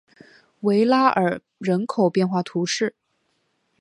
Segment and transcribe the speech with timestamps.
[0.61, 2.95] 维拉尔人口变化图示